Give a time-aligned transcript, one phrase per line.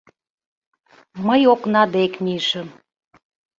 [1.27, 2.67] Мый окна дек мийышым.